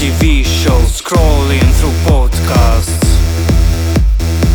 [0.00, 3.04] TV shows, scrolling through podcasts.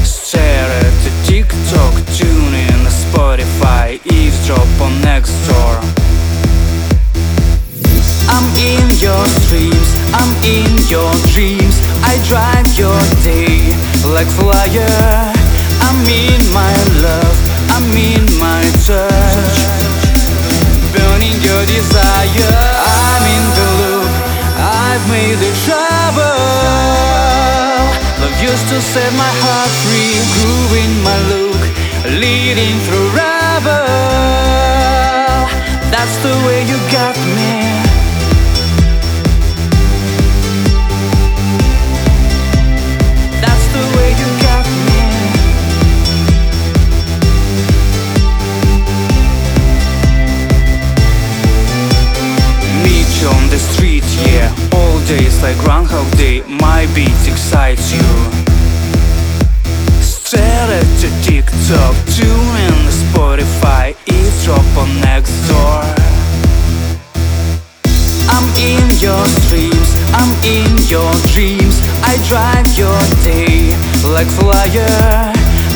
[0.04, 5.78] Stare at the TikTok, tune in Spotify, eavesdrop on next door.
[8.34, 11.78] I'm in your streams, I'm in your dreams.
[12.02, 13.70] I drive your day
[14.16, 15.32] like flyer.
[15.86, 16.74] I'm in my
[17.06, 17.38] love,
[17.70, 19.25] I'm in my touch.
[28.76, 31.62] To set my heart free, grooving my look,
[32.20, 32.76] leading
[33.16, 33.88] rubble.
[35.94, 37.54] That's the way you got me.
[43.40, 45.02] That's the way you got me.
[52.84, 54.54] Meet you on the street, yeah.
[54.74, 56.44] All days like Groundhog Day.
[56.44, 58.45] My beat excites you.
[61.02, 65.84] Your TikTok, tune in Spotify, eavesdrop on next door.
[68.32, 71.78] I'm in your streams, I'm in your dreams.
[72.02, 73.76] I drive your day
[74.08, 75.34] like flyer.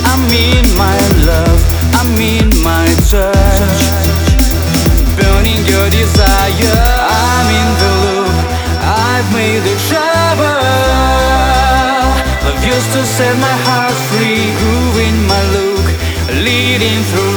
[0.09, 0.97] I'm in my
[1.27, 1.61] love,
[1.99, 3.81] I'm in my touch.
[5.19, 6.79] Burning your desire,
[7.11, 8.35] I'm in the loop.
[8.81, 10.57] I've made the trouble.
[12.45, 13.55] Love used to set my
[16.79, 17.28] wading through.